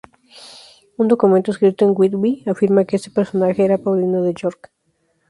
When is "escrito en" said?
1.51-1.93